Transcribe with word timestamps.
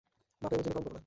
মাপে 0.41 0.55
ও 0.55 0.59
ওজনে 0.59 0.71
কম 0.75 0.83
করো 0.83 0.89
না। 0.89 0.99